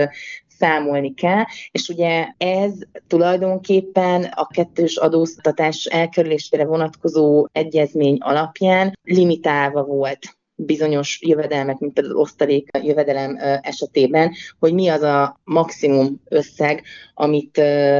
számolni 0.58 1.14
kell, 1.14 1.44
és 1.70 1.88
ugye 1.88 2.28
ez 2.36 2.72
tulajdonképpen 3.06 4.24
a 4.24 4.46
kettős 4.46 4.96
adóztatás 4.96 5.84
elkerülésére 5.84 6.64
vonatkozó 6.64 7.46
egyezmény 7.52 8.16
alapján 8.20 8.98
limitálva 9.02 9.82
volt 9.82 10.36
bizonyos 10.56 11.18
jövedelmek, 11.22 11.78
mint 11.78 11.92
például 11.92 12.16
osztalék 12.16 12.68
jövedelem 12.82 13.36
esetében, 13.62 14.32
hogy 14.58 14.74
mi 14.74 14.88
az 14.88 15.02
a 15.02 15.40
maximum 15.44 16.20
összeg, 16.28 16.82
amit, 17.14 17.56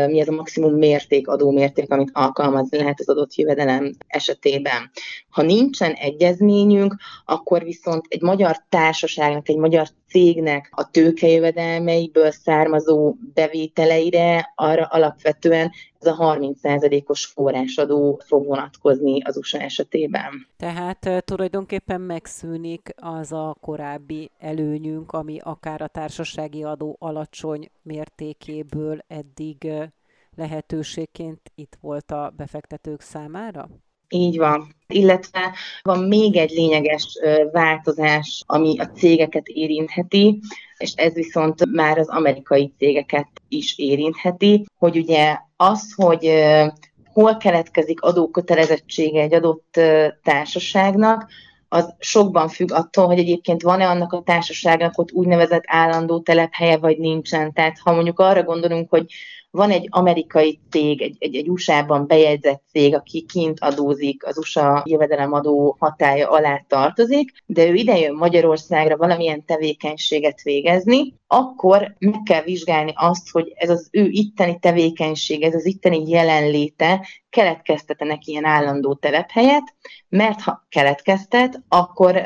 mi 0.07 0.21
az 0.21 0.29
a 0.29 0.35
maximum 0.35 0.75
mérték, 0.75 1.29
adómérték, 1.29 1.93
amit 1.93 2.11
alkalmazni 2.13 2.79
lehet 2.79 3.01
az 3.01 3.09
adott 3.09 3.35
jövedelem 3.35 3.93
esetében. 4.07 4.91
Ha 5.29 5.43
nincsen 5.43 5.93
egyezményünk, 5.93 6.97
akkor 7.25 7.63
viszont 7.63 8.05
egy 8.09 8.23
magyar 8.23 8.57
társaságnak, 8.69 9.49
egy 9.49 9.57
magyar 9.57 9.89
cégnek 10.09 10.69
a 10.71 10.91
tőkejövedelmeiből 10.91 12.31
származó 12.31 13.15
bevételeire 13.35 14.53
arra 14.55 14.85
alapvetően 14.85 15.73
ez 16.07 16.19
a 16.19 16.37
30%-os 16.39 17.25
forrásadó 17.25 18.21
fog 18.25 18.47
vonatkozni 18.47 19.23
az 19.23 19.37
USA 19.37 19.59
esetében. 19.59 20.47
Tehát 20.57 21.25
tulajdonképpen 21.25 22.01
megszűnik 22.01 22.95
az 22.97 23.33
a 23.33 23.57
korábbi 23.61 24.31
előnyünk, 24.39 25.13
ami 25.13 25.39
akár 25.43 25.83
a 25.83 25.87
társasági 25.87 26.65
adó 26.65 26.97
alacsony 26.99 27.71
mértékéből 27.83 28.99
eddig 29.07 29.71
lehetőségként 30.37 31.53
itt 31.55 31.77
volt 31.81 32.11
a 32.11 32.33
befektetők 32.37 33.01
számára? 33.01 33.69
Így 34.09 34.39
van. 34.39 34.75
Illetve 34.87 35.55
van 35.83 35.99
még 36.05 36.37
egy 36.37 36.51
lényeges 36.51 37.19
változás, 37.53 38.43
ami 38.47 38.79
a 38.79 38.85
cégeket 38.85 39.47
érintheti, 39.47 40.41
és 40.79 40.93
ez 40.97 41.13
viszont 41.13 41.73
már 41.73 41.99
az 41.99 42.09
amerikai 42.09 42.73
cégeket 42.79 43.29
is 43.49 43.79
érintheti, 43.79 44.65
hogy 44.79 44.97
ugye 44.97 45.37
az, 45.57 45.93
hogy 45.97 46.31
hol 47.13 47.37
keletkezik 47.37 48.01
adókötelezettsége 48.01 49.21
egy 49.21 49.35
adott 49.35 49.81
társaságnak, 50.23 51.27
az 51.75 51.95
sokban 51.99 52.49
függ 52.49 52.73
attól, 52.73 53.07
hogy 53.07 53.19
egyébként 53.19 53.63
van-e 53.63 53.89
annak 53.89 54.13
a 54.13 54.23
társaságnak 54.23 54.99
ott 54.99 55.13
úgynevezett 55.13 55.63
állandó 55.67 56.21
telephelye, 56.21 56.77
vagy 56.77 56.99
nincsen. 56.99 57.53
Tehát 57.53 57.79
ha 57.79 57.93
mondjuk 57.93 58.19
arra 58.19 58.43
gondolunk, 58.43 58.91
hogy 58.91 59.07
van 59.51 59.71
egy 59.71 59.87
amerikai 59.91 60.61
cég, 60.71 61.03
egy, 61.03 61.17
egy, 61.19 61.37
egy 61.37 61.49
USA-ban 61.49 62.07
bejegyzett 62.07 62.63
cég, 62.71 62.95
aki 62.95 63.25
kint 63.33 63.61
adózik, 63.61 64.27
az 64.27 64.39
USA 64.39 64.83
jövedelemadó 64.87 65.77
hatája 65.79 66.31
alá 66.31 66.65
tartozik, 66.69 67.33
de 67.47 67.69
ő 67.69 67.75
idejön 67.75 68.15
Magyarországra 68.15 68.97
valamilyen 68.97 69.45
tevékenységet 69.45 70.43
végezni, 70.43 71.15
akkor 71.27 71.95
meg 71.99 72.23
kell 72.25 72.43
vizsgálni 72.43 72.93
azt, 72.95 73.31
hogy 73.31 73.53
ez 73.55 73.71
az 73.71 73.89
ő 73.91 74.09
itteni 74.11 74.59
tevékenység, 74.61 75.43
ez 75.43 75.55
az 75.55 75.67
itteni 75.67 76.09
jelenléte 76.09 77.07
keletkeztete 77.35 78.05
neki 78.05 78.31
ilyen 78.31 78.45
állandó 78.45 78.95
telephelyet, 78.95 79.75
mert 80.09 80.41
ha 80.41 80.67
keletkeztet, 80.69 81.63
akkor 81.69 82.17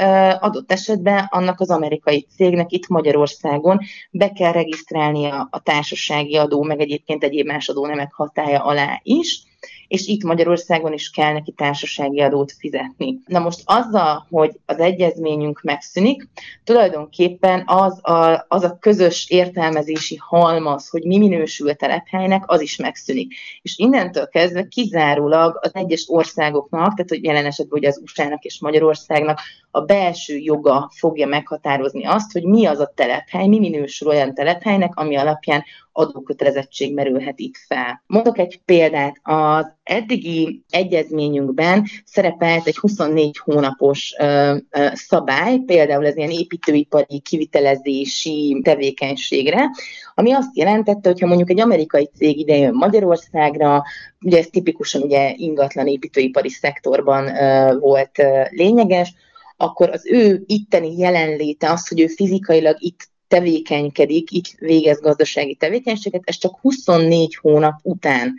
adott 0.40 0.72
esetben 0.72 1.26
annak 1.30 1.60
az 1.60 1.70
amerikai 1.70 2.26
cégnek 2.36 2.72
itt 2.72 2.88
Magyarországon 2.88 3.78
be 4.10 4.32
kell 4.32 4.52
regisztrálnia 4.52 5.48
a 5.50 5.60
társasági 5.60 6.36
adó, 6.36 6.62
meg 6.62 6.80
egyébként 6.80 7.24
egyéb 7.24 7.46
más 7.46 7.68
adónemek 7.68 8.12
hatája 8.12 8.64
alá 8.64 9.00
is, 9.02 9.42
és 9.88 10.06
itt 10.06 10.22
Magyarországon 10.22 10.92
is 10.92 11.10
kell 11.10 11.32
neki 11.32 11.52
társasági 11.52 12.20
adót 12.20 12.52
fizetni. 12.52 13.18
Na 13.26 13.38
most 13.38 13.62
azzal, 13.64 14.26
hogy 14.30 14.60
az 14.66 14.78
egyezményünk 14.78 15.60
megszűnik, 15.62 16.28
tulajdonképpen 16.64 17.62
az 17.66 18.08
a, 18.08 18.44
az 18.48 18.62
a 18.62 18.76
közös 18.80 19.30
értelmezési 19.30 20.16
halmaz, 20.20 20.88
hogy 20.88 21.04
mi 21.04 21.18
minősül 21.18 21.74
telephelynek, 21.74 22.42
az 22.46 22.60
is 22.60 22.76
megszűnik. 22.76 23.34
És 23.62 23.78
innentől 23.78 24.28
kezdve 24.28 24.66
kizárólag 24.66 25.58
az 25.60 25.74
egyes 25.74 26.04
országoknak, 26.08 26.94
tehát 26.94 27.08
hogy 27.08 27.24
jelen 27.24 27.46
esetben 27.46 27.78
ugye 27.78 27.88
az 27.88 28.00
USA-nak 28.02 28.42
és 28.44 28.60
Magyarországnak 28.60 29.40
a 29.70 29.80
belső 29.80 30.36
joga 30.36 30.90
fogja 30.94 31.26
meghatározni 31.26 32.04
azt, 32.04 32.32
hogy 32.32 32.44
mi 32.44 32.66
az 32.66 32.78
a 32.78 32.92
telephely, 32.94 33.46
mi 33.46 33.58
minősül 33.58 34.08
olyan 34.08 34.34
telephelynek, 34.34 34.94
ami 34.94 35.16
alapján 35.16 35.64
adókötelezettség 35.92 36.94
merülhet 36.94 37.38
itt 37.38 37.56
fel. 37.66 38.02
Mondok 38.06 38.38
egy 38.38 38.60
példát. 38.64 39.16
Az 39.22 39.76
eddigi 39.88 40.62
egyezményünkben 40.70 41.84
szerepelt 42.04 42.66
egy 42.66 42.76
24 42.76 43.38
hónapos 43.38 44.14
ö, 44.18 44.56
ö, 44.70 44.86
szabály, 44.92 45.58
például 45.58 46.06
ez 46.06 46.16
ilyen 46.16 46.30
építőipari 46.30 47.20
kivitelezési 47.20 48.60
tevékenységre, 48.64 49.70
ami 50.14 50.32
azt 50.32 50.56
jelentette, 50.56 51.08
hogy 51.08 51.20
ha 51.20 51.26
mondjuk 51.26 51.50
egy 51.50 51.60
amerikai 51.60 52.10
cég 52.16 52.38
idejön 52.38 52.74
Magyarországra, 52.74 53.82
ugye 54.20 54.38
ez 54.38 54.46
tipikusan 54.46 55.02
ugye 55.02 55.32
ingatlan 55.36 55.86
építőipari 55.86 56.50
szektorban 56.50 57.26
ö, 57.36 57.78
volt 57.78 58.18
ö, 58.18 58.42
lényeges, 58.50 59.14
akkor 59.56 59.90
az 59.90 60.06
ő 60.06 60.42
itteni 60.46 60.98
jelenléte, 60.98 61.70
az, 61.70 61.88
hogy 61.88 62.00
ő 62.00 62.06
fizikailag 62.06 62.76
itt 62.78 63.08
tevékenykedik, 63.28 64.30
itt 64.30 64.46
végez 64.58 65.00
gazdasági 65.00 65.54
tevékenységet, 65.54 66.22
ez 66.24 66.36
csak 66.36 66.58
24 66.60 67.36
hónap 67.36 67.74
után 67.82 68.34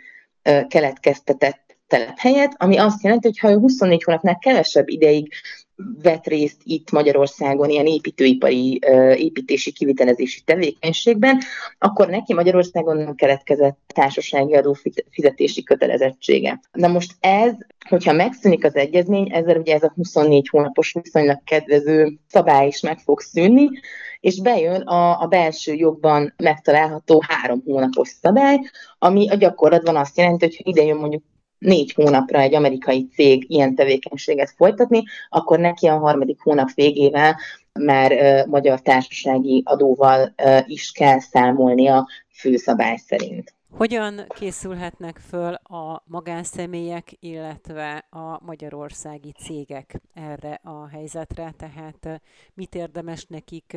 keletkeztetett 0.68 1.76
telephelyet, 1.86 2.54
ami 2.56 2.76
azt 2.76 3.02
jelenti, 3.02 3.26
hogy 3.26 3.38
ha 3.38 3.50
ő 3.50 3.58
24 3.58 4.02
hónapnál 4.02 4.38
kevesebb 4.38 4.88
ideig 4.88 5.32
vett 6.02 6.26
részt 6.26 6.60
itt 6.64 6.90
Magyarországon 6.90 7.70
ilyen 7.70 7.86
építőipari, 7.86 8.78
építési, 9.16 9.72
kivitelezési 9.72 10.40
tevékenységben, 10.44 11.40
akkor 11.78 12.08
neki 12.08 12.34
Magyarországon 12.34 12.96
nem 12.96 13.14
keletkezett 13.14 13.78
társasági 13.94 14.54
adó 14.54 14.76
fizetési 15.10 15.62
kötelezettsége. 15.62 16.60
Na 16.72 16.88
most 16.88 17.14
ez, 17.20 17.52
hogyha 17.88 18.12
megszűnik 18.12 18.64
az 18.64 18.76
egyezmény, 18.76 19.32
ezzel 19.32 19.58
ugye 19.58 19.74
ez 19.74 19.82
a 19.82 19.92
24 19.96 20.48
hónapos 20.48 20.94
viszonylag 21.02 21.44
kedvező 21.44 22.18
szabály 22.28 22.66
is 22.66 22.80
meg 22.80 22.98
fog 22.98 23.20
szűnni, 23.20 23.68
és 24.20 24.40
bejön 24.40 24.80
a, 24.80 25.20
a 25.20 25.26
belső 25.26 25.74
jogban 25.74 26.34
megtalálható 26.36 27.22
három 27.28 27.62
hónapos 27.64 28.08
szabály, 28.08 28.58
ami 28.98 29.28
a 29.28 29.34
gyakorlatban 29.34 29.96
azt 29.96 30.16
jelenti, 30.16 30.44
hogy 30.44 30.60
ide 30.62 30.82
jön 30.82 30.96
mondjuk 30.96 31.22
négy 31.58 31.92
hónapra 31.92 32.40
egy 32.40 32.54
amerikai 32.54 33.08
cég 33.12 33.50
ilyen 33.50 33.74
tevékenységet 33.74 34.52
folytatni, 34.56 35.02
akkor 35.28 35.58
neki 35.58 35.86
a 35.86 35.98
harmadik 35.98 36.40
hónap 36.40 36.68
végével 36.74 37.36
már 37.72 38.12
uh, 38.12 38.46
magyar 38.46 38.80
társasági 38.80 39.62
adóval 39.64 40.34
uh, 40.42 40.70
is 40.70 40.92
kell 40.92 41.18
számolnia 41.18 42.08
főszabály 42.28 42.96
szerint. 42.96 43.54
Hogyan 43.76 44.24
készülhetnek 44.28 45.18
föl 45.28 45.54
a 45.54 46.02
magánszemélyek, 46.06 47.12
illetve 47.20 48.06
a 48.10 48.44
magyarországi 48.44 49.32
cégek 49.32 50.00
erre 50.14 50.60
a 50.62 50.86
helyzetre? 50.86 51.54
Tehát 51.56 52.22
mit 52.54 52.74
érdemes 52.74 53.24
nekik 53.24 53.76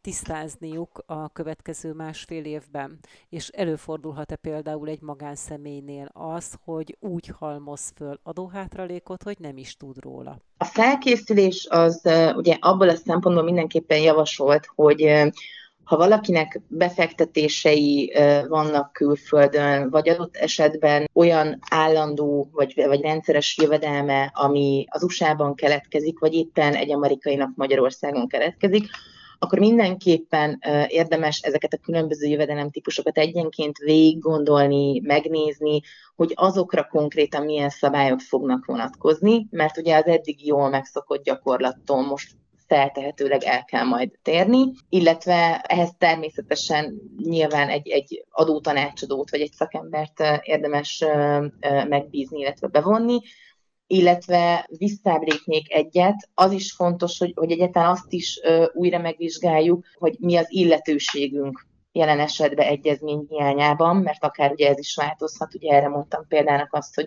tisztázniuk 0.00 1.02
a 1.06 1.28
következő 1.28 1.92
másfél 1.92 2.44
évben? 2.44 2.98
És 3.28 3.48
előfordulhat-e 3.48 4.36
például 4.36 4.88
egy 4.88 5.00
magánszemélynél 5.00 6.10
az, 6.12 6.54
hogy 6.64 6.96
úgy 7.00 7.26
halmoz 7.38 7.92
föl 7.96 8.20
adóhátralékot, 8.22 9.22
hogy 9.22 9.36
nem 9.38 9.56
is 9.56 9.76
tud 9.76 9.98
róla? 9.98 10.38
A 10.56 10.64
felkészülés 10.64 11.66
az 11.70 12.02
ugye 12.34 12.56
abból 12.60 12.88
a 12.88 12.96
szempontból 12.96 13.44
mindenképpen 13.44 13.98
javasolt, 13.98 14.66
hogy 14.74 15.30
ha 15.84 15.96
valakinek 15.96 16.60
befektetései 16.68 18.12
vannak 18.48 18.92
külföldön, 18.92 19.90
vagy 19.90 20.08
adott 20.08 20.36
esetben 20.36 21.10
olyan 21.12 21.58
állandó 21.70 22.48
vagy, 22.52 22.74
vagy 22.86 23.00
rendszeres 23.00 23.58
jövedelme, 23.62 24.30
ami 24.34 24.84
az 24.88 25.02
USA-ban 25.02 25.54
keletkezik, 25.54 26.18
vagy 26.18 26.34
éppen 26.34 26.74
egy 26.74 26.92
amerikainak 26.92 27.56
Magyarországon 27.56 28.28
keletkezik, 28.28 28.86
akkor 29.38 29.58
mindenképpen 29.58 30.62
érdemes 30.88 31.40
ezeket 31.40 31.72
a 31.72 31.78
különböző 31.78 32.26
jövedelemtípusokat 32.26 33.18
egyenként 33.18 33.78
végig 33.78 34.18
gondolni, 34.18 35.00
megnézni, 35.00 35.80
hogy 36.16 36.32
azokra 36.34 36.84
konkrétan 36.84 37.44
milyen 37.44 37.68
szabályok 37.68 38.20
fognak 38.20 38.64
vonatkozni, 38.64 39.46
mert 39.50 39.78
ugye 39.78 39.96
az 39.96 40.06
eddig 40.06 40.46
jól 40.46 40.68
megszokott 40.68 41.24
gyakorlattól 41.24 42.02
most 42.02 42.32
feltehetőleg 42.66 43.42
el 43.42 43.64
kell 43.64 43.84
majd 43.84 44.10
térni, 44.22 44.72
illetve 44.88 45.60
ehhez 45.60 45.90
természetesen 45.98 47.00
nyilván 47.22 47.68
egy, 47.68 47.88
egy 47.88 48.24
adótanácsadót 48.30 49.30
vagy 49.30 49.40
egy 49.40 49.52
szakembert 49.52 50.22
érdemes 50.42 51.04
megbízni, 51.88 52.40
illetve 52.40 52.66
bevonni, 52.66 53.20
illetve 53.86 54.68
visszábléknék 54.78 55.72
egyet, 55.72 56.28
az 56.34 56.52
is 56.52 56.72
fontos, 56.72 57.18
hogy, 57.18 57.32
hogy 57.34 57.50
egyáltalán 57.50 57.90
azt 57.90 58.12
is 58.12 58.40
újra 58.72 58.98
megvizsgáljuk, 58.98 59.84
hogy 59.98 60.16
mi 60.18 60.36
az 60.36 60.46
illetőségünk 60.48 61.66
jelen 61.92 62.20
esetben 62.20 62.66
egyezmény 62.66 63.26
hiányában, 63.28 63.96
mert 63.96 64.24
akár 64.24 64.52
ugye 64.52 64.68
ez 64.68 64.78
is 64.78 64.94
változhat, 64.94 65.54
ugye 65.54 65.72
erre 65.72 65.88
mondtam 65.88 66.26
példának 66.28 66.72
azt, 66.72 66.94
hogy 66.94 67.06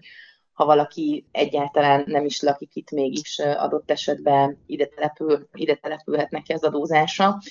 ha 0.58 0.66
valaki 0.66 1.26
egyáltalán 1.32 2.04
nem 2.08 2.26
is 2.26 2.42
lakik 2.42 2.76
itt, 2.76 2.92
mégis 2.92 3.40
adott 3.40 3.92
esetben 3.92 4.64
ide, 4.66 4.86
települ, 4.86 5.48
ide 5.54 5.76
települhet 5.76 6.30
neki 6.30 6.54
az 6.54 6.64
adózása. 6.64 7.42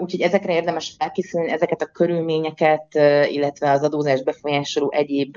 Úgyhogy 0.00 0.20
ezekre 0.20 0.54
érdemes 0.54 0.94
elkészülni, 0.98 1.50
ezeket 1.50 1.82
a 1.82 1.86
körülményeket, 1.86 2.94
illetve 3.28 3.70
az 3.70 3.82
adózás 3.82 4.22
befolyásoló 4.22 4.92
egyéb 4.92 5.36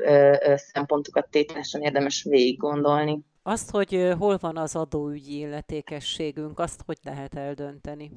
szempontokat 0.56 1.30
tételesen 1.30 1.82
érdemes 1.82 2.24
végig 2.24 2.58
gondolni. 2.58 3.20
Azt, 3.44 3.72
hogy 3.72 4.14
hol 4.18 4.38
van 4.42 4.58
az 4.58 4.76
adóügyi 4.76 5.38
illetékességünk, 5.38 6.60
azt 6.60 6.82
hogy 6.86 6.98
lehet 7.04 7.36
eldönteni? 7.36 8.12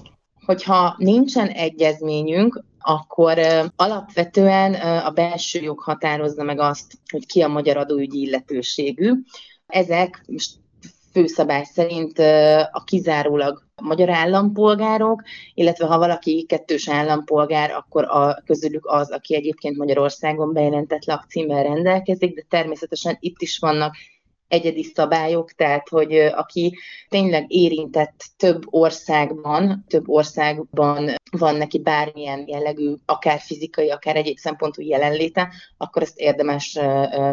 Hogyha 0.46 0.94
nincsen 0.98 1.48
egyezményünk, 1.48 2.64
akkor 2.78 3.38
alapvetően 3.76 4.74
a 5.04 5.10
belső 5.10 5.60
jog 5.60 5.80
határozza 5.80 6.42
meg 6.42 6.60
azt, 6.60 6.98
hogy 7.10 7.26
ki 7.26 7.40
a 7.40 7.48
magyar 7.48 7.76
adóügyi 7.76 8.20
illetőségű. 8.20 9.12
Ezek 9.66 10.24
most 10.26 10.50
főszabály 11.12 11.64
szerint 11.64 12.18
a 12.70 12.82
kizárólag 12.84 13.62
magyar 13.82 14.10
állampolgárok, 14.10 15.22
illetve 15.54 15.86
ha 15.86 15.98
valaki 15.98 16.44
kettős 16.48 16.88
állampolgár, 16.88 17.70
akkor 17.70 18.04
a 18.04 18.42
közülük 18.44 18.86
az, 18.86 19.10
aki 19.10 19.34
egyébként 19.34 19.76
Magyarországon 19.76 20.52
bejelentett 20.52 21.04
lakcímmel 21.04 21.62
rendelkezik, 21.62 22.34
de 22.34 22.44
természetesen 22.48 23.16
itt 23.20 23.42
is 23.42 23.58
vannak 23.58 23.94
egyedi 24.52 24.82
szabályok, 24.82 25.52
tehát 25.52 25.88
hogy 25.88 26.16
aki 26.16 26.78
tényleg 27.08 27.44
érintett 27.52 28.24
több 28.36 28.62
országban, 28.64 29.84
több 29.88 30.08
országban 30.08 31.14
van 31.30 31.56
neki 31.56 31.78
bármilyen 31.78 32.44
jellegű, 32.46 32.94
akár 33.06 33.40
fizikai, 33.40 33.90
akár 33.90 34.16
egyéb 34.16 34.36
szempontú 34.36 34.82
jelenléte, 34.82 35.52
akkor 35.76 36.02
ezt 36.02 36.18
érdemes 36.18 36.78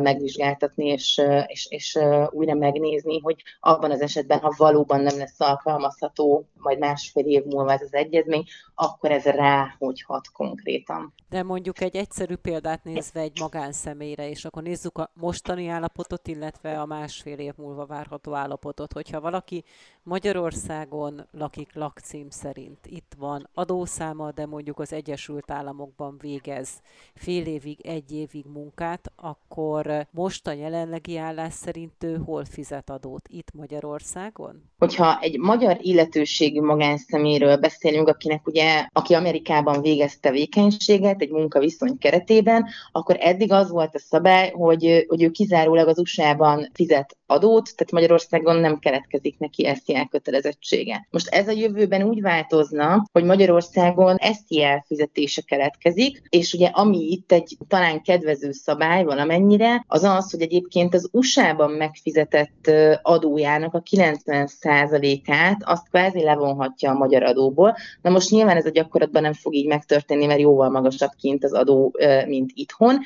megvizsgáltatni, 0.01 0.87
és, 0.87 1.21
és, 1.47 1.67
és 1.69 1.99
újra 2.29 2.53
megnézni, 2.53 3.19
hogy 3.19 3.43
abban 3.59 3.91
az 3.91 4.01
esetben, 4.01 4.39
ha 4.39 4.53
valóban 4.57 5.01
nem 5.01 5.17
lesz 5.17 5.39
alkalmazható, 5.39 6.49
majd 6.53 6.79
másfél 6.79 7.25
év 7.25 7.43
múlva 7.43 7.71
ez 7.71 7.81
az 7.81 7.93
egyezmény, 7.93 8.43
akkor 8.75 9.11
ez 9.11 9.23
rá 9.23 9.75
hogy 9.77 10.01
hat 10.01 10.31
konkrétan. 10.31 11.13
De 11.29 11.43
mondjuk 11.43 11.81
egy 11.81 11.95
egyszerű 11.95 12.35
példát 12.35 12.83
nézve 12.83 13.19
egy 13.19 13.39
magánszemélyre, 13.39 14.29
és 14.29 14.45
akkor 14.45 14.63
nézzük 14.63 14.97
a 14.97 15.11
mostani 15.13 15.67
állapotot, 15.67 16.27
illetve 16.27 16.81
a 16.81 16.85
másfél 17.09 17.37
év 17.37 17.53
múlva 17.57 17.85
várható 17.85 18.33
állapotot. 18.33 18.93
Hogyha 18.93 19.21
valaki 19.21 19.63
Magyarországon 20.03 21.27
lakik 21.31 21.69
lakcím 21.73 22.29
szerint, 22.29 22.77
itt 22.85 23.11
van 23.17 23.49
adószáma, 23.53 24.31
de 24.31 24.45
mondjuk 24.45 24.79
az 24.79 24.93
Egyesült 24.93 25.51
Államokban 25.51 26.17
végez 26.21 26.69
fél 27.15 27.45
évig, 27.45 27.85
egy 27.85 28.11
évig 28.11 28.45
munkát, 28.53 29.11
akkor 29.15 30.07
most 30.11 30.47
a 30.47 30.51
jelenlegi 30.51 31.17
állás 31.17 31.53
szerint 31.53 32.03
ő 32.03 32.17
hol 32.25 32.45
fizet 32.45 32.89
adót? 32.89 33.27
Itt 33.27 33.53
Magyarországon? 33.53 34.63
Hogyha 34.77 35.19
egy 35.19 35.37
magyar 35.37 35.77
illetőségű 35.81 36.61
magánszeméről 36.61 37.57
beszélünk, 37.57 38.07
akinek 38.07 38.47
ugye, 38.47 38.87
aki 38.91 39.13
Amerikában 39.13 39.81
végez 39.81 40.19
tevékenységet 40.19 41.21
egy 41.21 41.31
munkaviszony 41.31 41.97
keretében, 41.97 42.65
akkor 42.91 43.17
eddig 43.19 43.51
az 43.51 43.69
volt 43.69 43.95
a 43.95 43.99
szabály, 43.99 44.51
hogy, 44.51 45.05
hogy 45.07 45.23
ő 45.23 45.29
kizárólag 45.29 45.87
az 45.87 45.99
USA-ban 45.99 46.69
fizet 46.73 46.88
adót, 47.25 47.75
tehát 47.75 47.91
Magyarországon 47.91 48.55
nem 48.55 48.79
keletkezik 48.79 49.39
neki 49.39 49.69
SZIA 49.83 50.07
kötelezettsége. 50.11 51.07
Most 51.09 51.27
ez 51.27 51.47
a 51.47 51.51
jövőben 51.51 52.03
úgy 52.03 52.21
változna, 52.21 53.05
hogy 53.11 53.23
Magyarországon 53.23 54.17
SZIA 54.17 54.83
fizetése 54.87 55.41
keletkezik, 55.41 56.21
és 56.29 56.53
ugye 56.53 56.67
ami 56.67 56.97
itt 56.97 57.31
egy 57.31 57.57
talán 57.67 58.01
kedvező 58.01 58.51
szabály 58.51 59.03
valamennyire, 59.03 59.83
az 59.87 60.03
az, 60.03 60.31
hogy 60.31 60.41
egyébként 60.41 60.93
az 60.93 61.09
USA-ban 61.11 61.71
megfizetett 61.71 62.71
adójának 63.01 63.73
a 63.73 63.81
90%-át 63.81 65.57
azt 65.63 65.89
kvázi 65.89 66.23
levonhatja 66.23 66.91
a 66.91 66.97
magyar 66.97 67.23
adóból. 67.23 67.75
Na 68.01 68.09
most 68.09 68.29
nyilván 68.29 68.57
ez 68.57 68.65
a 68.65 68.69
gyakorlatban 68.69 69.21
nem 69.21 69.33
fog 69.33 69.55
így 69.55 69.67
megtörténni, 69.67 70.25
mert 70.25 70.39
jóval 70.39 70.69
magasabb 70.69 71.11
kint 71.17 71.43
az 71.43 71.53
adó, 71.53 71.95
mint 72.27 72.51
itthon, 72.53 72.99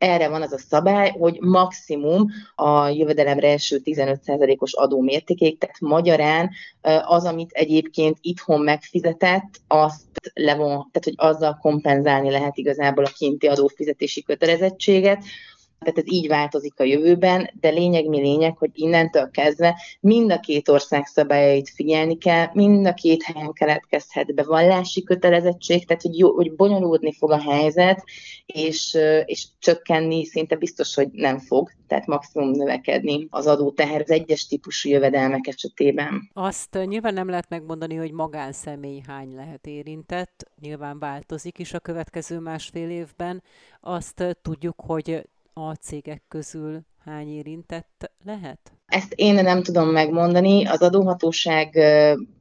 erre 0.00 0.28
van 0.28 0.42
az 0.42 0.52
a 0.52 0.58
szabály, 0.58 1.10
hogy 1.18 1.38
maximum 1.40 2.26
a 2.54 2.88
jövedelemre 2.88 3.48
első 3.48 3.80
15%-os 3.84 4.72
adó 4.72 5.00
mértékéig, 5.00 5.58
tehát 5.58 5.80
magyarán 5.80 6.50
az, 7.04 7.24
amit 7.24 7.50
egyébként 7.52 8.18
itthon 8.20 8.60
megfizetett, 8.60 9.60
azt 9.66 10.02
levon, 10.34 10.68
tehát 10.68 11.04
hogy 11.04 11.14
azzal 11.16 11.58
kompenzálni 11.60 12.30
lehet 12.30 12.56
igazából 12.56 13.04
a 13.04 13.12
kinti 13.16 13.46
adófizetési 13.46 14.22
kötelezettséget, 14.22 15.22
tehát 15.80 15.98
ez 15.98 16.12
így 16.12 16.28
változik 16.28 16.80
a 16.80 16.84
jövőben, 16.84 17.50
de 17.60 17.68
lényeg 17.68 18.06
mi 18.06 18.20
lényeg, 18.20 18.56
hogy 18.58 18.70
innentől 18.72 19.30
kezdve 19.30 19.80
mind 20.00 20.32
a 20.32 20.40
két 20.40 20.68
ország 20.68 21.06
szabályait 21.06 21.68
figyelni 21.68 22.18
kell, 22.18 22.46
mind 22.52 22.86
a 22.86 22.94
két 22.94 23.22
helyen 23.22 23.52
keletkezhet 23.52 24.34
bevallási 24.34 25.02
kötelezettség, 25.02 25.86
tehát 25.86 26.02
hogy, 26.02 26.18
jó, 26.18 26.34
hogy 26.34 26.54
bonyolódni 26.54 27.12
fog 27.12 27.30
a 27.30 27.40
helyzet, 27.40 28.04
és, 28.46 28.98
és 29.24 29.46
csökkenni 29.58 30.24
szinte 30.24 30.56
biztos, 30.56 30.94
hogy 30.94 31.08
nem 31.12 31.38
fog, 31.38 31.70
tehát 31.86 32.06
maximum 32.06 32.50
növekedni 32.50 33.26
az 33.30 33.46
adóteher 33.46 34.00
az 34.00 34.10
egyes 34.10 34.46
típusú 34.46 34.88
jövedelmek 34.88 35.46
esetében. 35.46 36.30
Azt 36.32 36.78
nyilván 36.84 37.14
nem 37.14 37.28
lehet 37.28 37.48
megmondani, 37.48 37.94
hogy 37.94 38.12
magánszemély 38.12 39.02
hány 39.06 39.34
lehet 39.34 39.66
érintett, 39.66 40.50
nyilván 40.60 40.98
változik 40.98 41.58
is 41.58 41.74
a 41.74 41.78
következő 41.78 42.38
másfél 42.38 42.90
évben. 42.90 43.42
Azt 43.80 44.38
tudjuk, 44.42 44.74
hogy 44.86 45.22
a 45.68 45.74
cégek 45.74 46.22
közül 46.28 46.80
hány 47.04 47.28
érintett 47.28 48.10
lehet? 48.24 48.72
Ezt 48.86 49.12
én 49.16 49.34
nem 49.34 49.62
tudom 49.62 49.88
megmondani. 49.88 50.66
Az 50.66 50.82
adóhatóság 50.82 51.74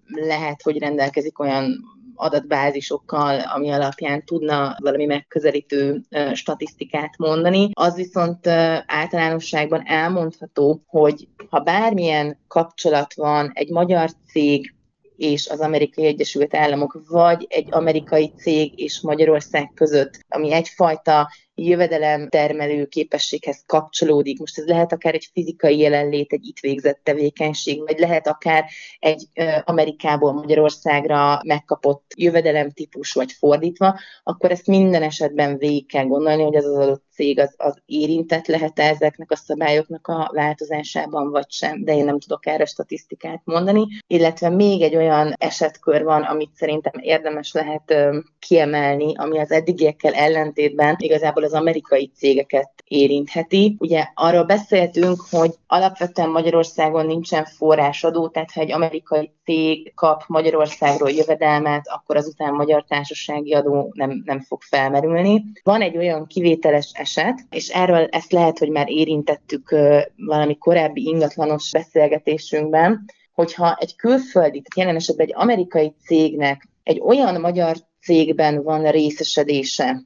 lehet, 0.06 0.62
hogy 0.62 0.78
rendelkezik 0.78 1.40
olyan 1.40 1.78
adatbázisokkal, 2.16 3.40
ami 3.40 3.70
alapján 3.70 4.26
tudna 4.26 4.76
valami 4.80 5.06
megközelítő 5.06 6.02
statisztikát 6.34 7.18
mondani. 7.18 7.70
Az 7.74 7.96
viszont 7.96 8.48
általánosságban 8.86 9.84
elmondható, 9.86 10.84
hogy 10.86 11.28
ha 11.50 11.60
bármilyen 11.60 12.40
kapcsolat 12.48 13.14
van 13.14 13.52
egy 13.54 13.70
magyar 13.70 14.10
cég 14.32 14.74
és 15.18 15.48
az 15.48 15.60
Amerikai 15.60 16.06
Egyesült 16.06 16.56
Államok, 16.56 17.02
vagy 17.08 17.46
egy 17.50 17.68
amerikai 17.70 18.34
cég 18.38 18.80
és 18.80 19.02
Magyarország 19.02 19.72
között, 19.76 20.20
ami 20.28 20.54
egyfajta 20.54 21.30
jövedelem 21.68 22.30
termelő 22.30 22.86
képességhez 22.86 23.64
kapcsolódik. 23.66 24.40
Most 24.40 24.58
ez 24.58 24.66
lehet 24.66 24.92
akár 24.92 25.14
egy 25.14 25.30
fizikai 25.34 25.78
jelenlét, 25.78 26.34
egy 26.34 26.48
itt 26.48 26.60
végzett 26.60 27.00
tevékenység, 27.04 27.80
vagy 27.80 28.00
lehet 28.00 28.28
akár 28.28 28.66
egy 29.00 29.28
Amerikából 29.64 30.34
Magyarországra 30.34 31.42
megkapott 31.46 32.12
jövedelem 32.16 32.72
típus, 32.72 33.14
vagy 33.14 33.32
fordítva, 33.32 34.00
akkor 34.24 34.52
ezt 34.52 34.68
minden 34.68 35.04
esetben 35.04 35.58
végig 35.58 35.88
kell 35.88 36.06
gondolni, 36.06 36.44
hogy 36.44 36.56
az 36.56 36.66
az 36.66 36.76
adott 36.76 37.08
cég 37.20 37.40
az, 37.40 37.54
az 37.58 37.82
érintett 37.86 38.48
lehet 38.48 38.80
-e 38.80 38.84
ezeknek 38.84 39.32
a 39.32 39.36
szabályoknak 39.36 40.08
a 40.08 40.32
változásában, 40.34 41.32
vagy 41.32 41.52
sem, 41.52 41.84
de 41.84 41.96
én 41.96 42.06
nem 42.06 42.20
tudok 42.20 42.46
erre 42.46 42.66
statisztikát 42.66 43.42
mondani. 43.44 43.88
Illetve 44.08 44.50
még 44.50 44.82
egy 44.82 44.96
olyan 44.96 45.34
esetkör 45.38 46.04
van, 46.04 46.22
amit 46.22 46.56
szerintem 46.56 46.94
érdemes 47.02 47.54
lehet 47.54 47.96
kiemelni, 48.40 49.16
ami 49.16 49.40
az 49.40 49.52
eddigiekkel 49.52 50.14
ellentétben 50.14 50.96
igazából 50.98 51.44
az 51.50 51.60
amerikai 51.60 52.12
cégeket 52.16 52.72
érintheti. 52.84 53.76
Ugye 53.80 54.06
arról 54.14 54.44
beszéltünk, 54.44 55.22
hogy 55.30 55.52
alapvetően 55.68 56.30
Magyarországon 56.30 57.06
nincsen 57.06 57.46
forrásadó, 57.46 58.28
tehát 58.28 58.52
ha 58.52 58.62
egy 58.62 58.72
amerikai 58.72 59.32
cég 59.44 59.94
kap 59.96 60.24
Magyarországról 60.28 61.10
jövedelmet, 61.10 61.88
akkor 61.88 62.16
azután 62.16 62.54
magyar 62.54 62.86
társasági 62.88 63.54
adó 63.54 63.92
nem, 63.94 64.22
nem 64.26 64.40
fog 64.40 64.62
felmerülni. 64.62 65.44
Van 65.64 65.82
egy 65.82 65.98
olyan 65.98 66.28
kivételes 66.28 66.92
eset, 66.94 67.40
és 67.50 67.70
erről 67.70 68.08
ezt 68.12 68.32
lehet, 68.32 68.60
hogy 68.60 68.70
már 68.70 68.90
érintettük 68.90 69.76
valami 70.16 70.58
korábbi 70.58 71.08
ingatlanos 71.08 71.70
beszélgetésünkben, 71.72 73.06
hogyha 73.34 73.76
egy 73.80 73.96
külföldi, 73.96 74.62
tehát 74.62 74.76
jelen 74.76 74.96
esetben 74.96 75.26
egy 75.26 75.34
amerikai 75.36 75.94
cégnek 76.06 76.68
egy 76.84 77.00
olyan 77.00 77.42
magyar 77.42 77.76
cégben 78.02 78.64
van 78.64 78.92
részesedése, 78.92 80.02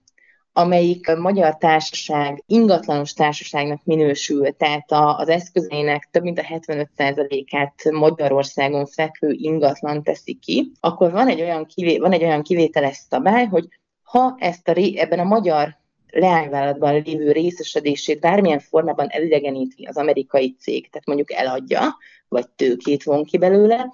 amelyik 0.53 1.15
magyar 1.15 1.57
társaság 1.57 2.43
ingatlanos 2.47 3.13
társaságnak 3.13 3.83
minősül, 3.83 4.51
tehát 4.57 4.85
az 4.91 5.29
eszközeinek 5.29 6.07
több 6.11 6.23
mint 6.23 6.39
a 6.39 6.41
75%-át 6.41 7.91
Magyarországon 7.91 8.85
fekvő 8.85 9.31
ingatlan 9.31 10.03
teszi 10.03 10.33
ki, 10.33 10.71
akkor 10.79 11.11
van 11.11 11.27
egy 11.27 11.41
olyan, 11.41 11.65
kivé, 11.65 11.97
van 11.97 12.11
egy 12.11 12.23
olyan 12.23 12.41
kivételes 12.41 12.97
szabály, 13.09 13.45
hogy 13.45 13.67
ha 14.03 14.35
ezt 14.39 14.67
a, 14.67 14.73
ebben 14.75 15.19
a 15.19 15.23
magyar 15.23 15.77
leányvállalatban 16.09 17.01
lévő 17.05 17.31
részesedését 17.31 18.19
bármilyen 18.19 18.59
formában 18.59 19.07
elidegeníti 19.09 19.83
az 19.83 19.97
amerikai 19.97 20.55
cég, 20.59 20.89
tehát 20.89 21.07
mondjuk 21.07 21.31
eladja, 21.31 21.97
vagy 22.27 22.49
tőkét 22.49 23.03
von 23.03 23.23
ki 23.23 23.37
belőle, 23.37 23.93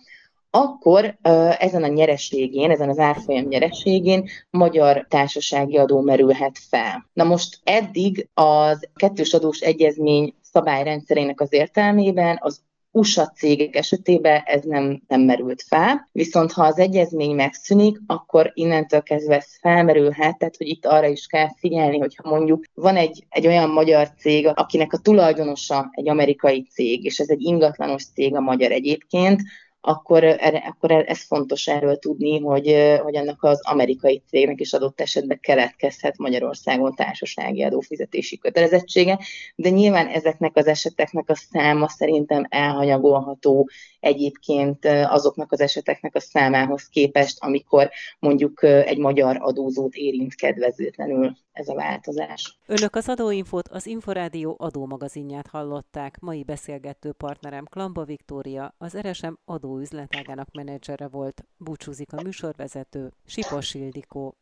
akkor 0.51 1.17
ezen 1.57 1.83
a 1.83 1.88
nyereségén, 1.88 2.71
ezen 2.71 2.89
az 2.89 2.97
árfolyam 2.97 3.45
nyereségén 3.45 4.29
magyar 4.49 5.05
társasági 5.09 5.77
adó 5.77 6.01
merülhet 6.01 6.57
fel. 6.69 7.09
Na 7.13 7.23
most 7.23 7.59
eddig 7.63 8.29
az 8.33 8.89
kettős 8.95 9.33
adós 9.33 9.59
egyezmény 9.59 10.33
szabályrendszerének 10.41 11.41
az 11.41 11.53
értelmében 11.53 12.38
az 12.41 12.62
USA 12.91 13.27
cégek 13.27 13.75
esetében 13.75 14.41
ez 14.45 14.63
nem, 14.63 15.01
nem 15.07 15.21
merült 15.21 15.62
fel, 15.62 16.09
viszont 16.12 16.51
ha 16.51 16.63
az 16.63 16.77
egyezmény 16.77 17.35
megszűnik, 17.35 17.99
akkor 18.07 18.51
innentől 18.53 19.01
kezdve 19.01 19.35
ez 19.35 19.59
felmerülhet, 19.59 20.38
tehát 20.38 20.57
hogy 20.57 20.67
itt 20.67 20.85
arra 20.85 21.07
is 21.07 21.25
kell 21.25 21.47
figyelni, 21.57 21.97
hogyha 21.97 22.29
mondjuk 22.29 22.63
van 22.73 22.95
egy, 22.95 23.25
egy 23.29 23.47
olyan 23.47 23.69
magyar 23.69 24.09
cég, 24.17 24.47
akinek 24.47 24.93
a 24.93 24.97
tulajdonosa 24.97 25.89
egy 25.91 26.09
amerikai 26.09 26.67
cég, 26.71 27.03
és 27.03 27.19
ez 27.19 27.29
egy 27.29 27.41
ingatlanos 27.41 28.05
cég 28.05 28.35
a 28.35 28.39
magyar 28.39 28.71
egyébként, 28.71 29.41
akkor, 29.81 30.23
akkor 30.67 30.91
ez 30.91 31.21
fontos 31.21 31.67
erről 31.67 31.97
tudni, 31.97 32.39
hogy, 32.39 32.97
hogy 33.03 33.15
annak 33.15 33.43
az 33.43 33.59
amerikai 33.61 34.21
cégnek 34.27 34.59
is 34.59 34.73
adott 34.73 35.01
esetben 35.01 35.39
keletkezhet 35.39 36.17
Magyarországon 36.17 36.95
társasági 36.95 37.63
adófizetési 37.63 38.37
kötelezettsége, 38.37 39.19
de 39.55 39.69
nyilván 39.69 40.07
ezeknek 40.07 40.55
az 40.55 40.67
eseteknek 40.67 41.29
a 41.29 41.35
száma 41.35 41.89
szerintem 41.89 42.45
elhanyagolható 42.49 43.69
egyébként 43.99 44.85
azoknak 44.85 45.51
az 45.51 45.61
eseteknek 45.61 46.15
a 46.15 46.19
számához 46.19 46.87
képest, 46.87 47.37
amikor 47.43 47.89
mondjuk 48.19 48.63
egy 48.63 48.97
magyar 48.97 49.37
adózót 49.39 49.95
érint 49.95 50.35
kedvezőtlenül 50.35 51.37
ez 51.51 51.67
a 51.67 51.73
változás. 51.73 52.57
Önök 52.67 52.95
az 52.95 53.09
adóinfót 53.09 53.67
az 53.67 53.85
Inforádió 53.85 54.55
adómagazinját 54.59 55.47
hallották. 55.47 56.19
Mai 56.19 56.43
beszélgető 56.43 57.11
partnerem 57.11 57.65
Klamba 57.65 58.03
Viktória, 58.03 58.73
az 58.77 58.95
RSM 59.69 59.75
adóüzletágának 59.75 60.51
menedzsere 60.51 61.08
volt. 61.08 61.45
Búcsúzik 61.58 62.13
a 62.13 62.21
műsorvezető, 62.21 63.12
Sipos 63.25 63.73
Ildikó. 63.73 64.38